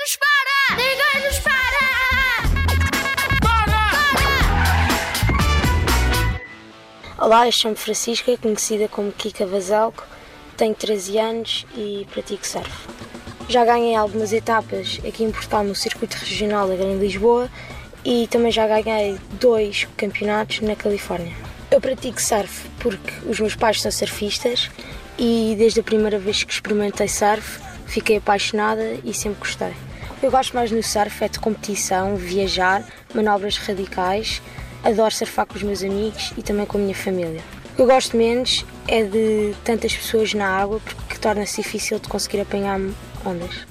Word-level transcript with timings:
nos 0.00 0.16
para! 0.16 0.76
Ninguém 0.76 1.28
nos 1.28 1.38
para! 1.40 1.60
Olá, 7.18 7.46
eu 7.46 7.52
chamo 7.52 7.76
Francisca, 7.76 8.34
conhecida 8.38 8.88
como 8.88 9.12
Kika 9.12 9.44
Vasalco, 9.44 10.06
tenho 10.56 10.74
13 10.74 11.18
anos 11.18 11.66
e 11.76 12.06
pratico 12.10 12.46
surf. 12.46 12.88
Já 13.46 13.62
ganhei 13.66 13.94
algumas 13.94 14.32
etapas 14.32 14.98
aqui 15.06 15.22
em 15.22 15.30
Portugal 15.30 15.64
no 15.64 15.74
circuito 15.74 16.16
regional 16.16 16.66
da 16.66 16.76
Grande 16.76 17.04
Lisboa 17.04 17.50
e 18.02 18.26
também 18.28 18.50
já 18.50 18.66
ganhei 18.66 19.18
dois 19.32 19.86
campeonatos 19.98 20.60
na 20.60 20.74
Califórnia. 20.74 21.36
Eu 21.70 21.78
pratico 21.78 22.22
surf 22.22 22.66
porque 22.78 23.12
os 23.28 23.38
meus 23.38 23.54
pais 23.54 23.82
são 23.82 23.92
surfistas 23.92 24.70
e 25.18 25.54
desde 25.58 25.80
a 25.80 25.82
primeira 25.82 26.18
vez 26.18 26.42
que 26.42 26.54
experimentei 26.54 27.06
surf 27.06 27.60
fiquei 27.86 28.16
apaixonada 28.16 28.98
e 29.04 29.12
sempre 29.12 29.40
gostei. 29.40 29.89
Eu 30.22 30.30
gosto 30.30 30.54
mais 30.54 30.70
no 30.70 30.82
surf 30.82 31.24
é 31.24 31.28
de 31.28 31.40
competição, 31.40 32.14
viajar, 32.14 32.84
manobras 33.14 33.56
radicais, 33.56 34.42
adoro 34.84 35.14
surfar 35.14 35.46
com 35.46 35.54
os 35.54 35.62
meus 35.62 35.82
amigos 35.82 36.34
e 36.36 36.42
também 36.42 36.66
com 36.66 36.76
a 36.76 36.80
minha 36.82 36.94
família. 36.94 37.40
O 37.78 37.82
eu 37.82 37.86
gosto 37.86 38.18
menos 38.18 38.66
é 38.86 39.02
de 39.02 39.54
tantas 39.64 39.96
pessoas 39.96 40.34
na 40.34 40.46
água 40.46 40.78
porque 40.84 41.16
torna-se 41.16 41.62
difícil 41.62 41.98
de 41.98 42.06
conseguir 42.06 42.42
apanhar 42.42 42.78
ondas. 43.24 43.66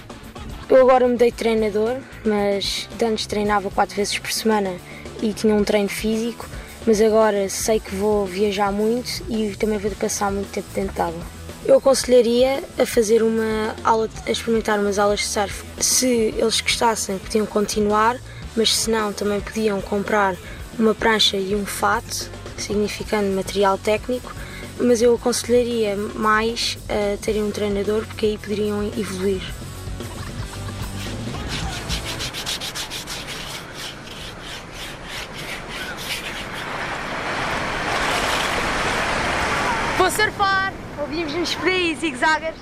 Eu 0.68 0.82
agora 0.82 1.08
mudei 1.08 1.30
de 1.30 1.38
treinador, 1.38 1.98
mas 2.26 2.90
antes 3.00 3.28
treinava 3.28 3.70
quatro 3.70 3.96
vezes 3.96 4.18
por 4.18 4.32
semana 4.32 4.76
e 5.22 5.32
tinha 5.34 5.54
um 5.54 5.64
treino 5.64 5.90
físico, 5.90 6.48
mas 6.88 7.00
agora 7.00 7.48
sei 7.48 7.80
que 7.80 7.94
vou 7.94 8.26
viajar 8.26 8.72
muito 8.72 9.24
e 9.30 9.56
também 9.56 9.78
vou 9.78 9.92
passar 9.92 10.32
muito 10.32 10.52
tempo 10.52 10.68
dentro 10.74 10.96
de 10.96 11.02
água. 11.02 11.39
Eu 11.66 11.78
aconselharia 11.78 12.64
a 12.80 12.86
fazer 12.86 13.22
uma 13.22 13.76
aula, 13.84 14.10
a 14.26 14.32
experimentar 14.32 14.80
umas 14.80 14.98
aulas 14.98 15.20
de 15.20 15.26
surf. 15.26 15.64
Se 15.80 16.08
eles 16.08 16.62
gostassem, 16.62 17.18
podiam 17.20 17.46
continuar, 17.46 18.18
mas 18.56 18.76
se 18.76 18.90
não, 18.90 19.14
também 19.14 19.40
podiam 19.40 19.80
comprar 19.82 20.36
uma 20.78 20.96
prancha 20.96 21.38
e 21.38 21.56
um 21.56 21.66
fato, 21.66 22.30
significando 22.58 23.36
material 23.36 23.78
técnico, 23.78 24.34
mas 24.80 25.02
eu 25.02 25.14
aconselharia 25.14 25.96
mais 26.16 26.78
a 26.88 27.18
terem 27.18 27.44
um 27.44 27.52
treinador 27.52 28.06
porque 28.06 28.26
aí 28.26 28.38
poderiam 28.38 28.82
evoluir. 28.98 29.42
Vou 39.98 40.10
surfar! 40.10 40.79
Ouvimos-nos 41.10 41.56
por 41.56 41.68
aí, 41.68 41.96
zigue-zagas. 41.96 42.54